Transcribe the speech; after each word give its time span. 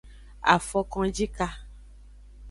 Afokonjika. 0.53 1.47